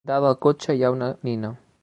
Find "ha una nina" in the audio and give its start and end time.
0.87-1.55